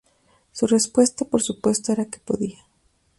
Su 0.51 0.65
respuesta, 0.65 1.25
por 1.25 1.43
supuesto, 1.43 1.91
era 1.91 2.05
que 2.07 2.17
podía. 2.17 2.65